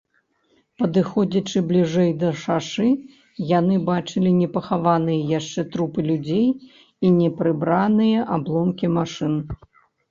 Падыходзячы 0.83 1.61
бліжэй 1.71 2.09
да 2.23 2.29
шашы, 2.45 2.87
яны 3.51 3.75
бачылі 3.91 4.29
непахаваныя 4.41 5.29
яшчэ 5.39 5.61
трупы 5.77 5.99
людзей 6.09 6.47
і 7.05 7.17
непрыбраныя 7.23 8.29
абломкі 8.41 8.85
машын. 8.99 9.33